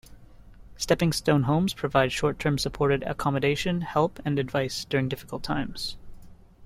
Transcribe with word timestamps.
Stepping 0.77 1.13
Stone 1.13 1.43
Homes 1.43 1.75
provide 1.75 2.11
short-term 2.11 2.57
supported 2.57 3.03
accommodation, 3.03 3.81
help 3.81 4.19
and 4.25 4.39
advice 4.39 4.83
during 4.85 5.07
difficult 5.07 5.43
times. 5.43 5.95